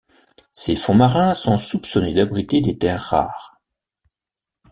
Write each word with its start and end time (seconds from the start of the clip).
Ses 0.51 0.75
fonds 0.77 0.95
marins 0.95 1.35
sont 1.35 1.59
soupçonnés 1.59 2.11
d'abriter 2.15 2.59
des 2.59 2.75
terres 2.75 3.03
rares. 3.03 3.61